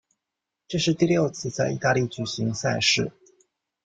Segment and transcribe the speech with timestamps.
[0.67, 3.11] 这是第六次在意大利举行赛事。